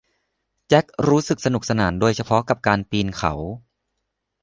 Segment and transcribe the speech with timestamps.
[0.67, 3.33] แจ็ครู้สึกสนุกสนานโดยเฉพาะกับการปีนเขา